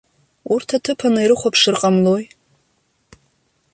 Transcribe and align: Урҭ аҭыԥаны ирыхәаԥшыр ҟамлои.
Урҭ 0.53 0.69
аҭыԥаны 0.77 1.19
ирыхәаԥшыр 1.21 1.75
ҟамлои. 1.81 2.25